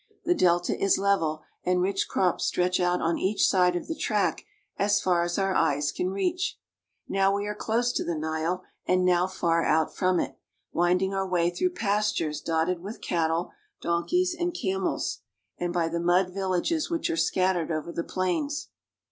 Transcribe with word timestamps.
The 0.25 0.33
delta 0.33 0.75
is 0.75 0.97
level, 0.97 1.43
and 1.63 1.79
rich 1.79 2.07
crops 2.07 2.45
stretch 2.45 2.79
out 2.79 3.01
on 3.03 3.19
each 3.19 3.45
side 3.47 3.75
of 3.75 3.85
the 3.87 3.93
track 3.93 4.43
as 4.77 4.99
far 4.99 5.21
as 5.21 5.37
our 5.37 5.53
eyes 5.53 5.91
can 5.91 6.09
reach. 6.09 6.57
Now 7.07 7.35
we 7.35 7.45
are 7.45 7.53
close 7.53 7.93
to 7.93 8.03
the 8.03 8.17
Nile 8.17 8.63
and 8.87 9.05
now 9.05 9.27
far 9.27 9.63
out 9.63 9.95
from 9.95 10.19
it, 10.19 10.39
winding 10.71 11.13
our 11.13 11.27
way 11.27 11.51
through 11.51 11.73
pastures 11.75 12.41
dotted 12.41 12.79
with 12.81 12.99
cattle, 12.99 13.51
donkeys, 13.79 14.33
and 14.33 14.55
camels, 14.59 15.19
and 15.59 15.71
by 15.71 15.87
the 15.87 15.99
mud 15.99 16.33
villages 16.33 16.89
which 16.89 17.07
are 17.11 17.15
scattered 17.15 17.71
over 17.71 17.91
the 17.91 18.03
plains. 18.03 18.69